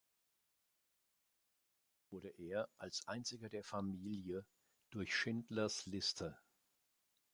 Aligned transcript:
Gerettet 2.09 2.09
wurde 2.11 2.29
er, 2.39 2.67
als 2.79 3.07
einziger 3.07 3.49
der 3.49 3.63
Familie, 3.63 4.47
durch 4.89 5.15
Schindlers 5.15 5.85
Liste. 5.85 6.39